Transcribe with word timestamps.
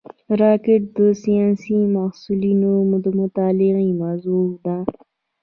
راکټ 0.41 0.81
د 0.97 0.99
ساینسي 1.23 1.79
محصلینو 1.95 2.75
د 3.03 3.05
مطالعې 3.19 3.89
موضوع 4.01 4.45
ده 4.65 4.77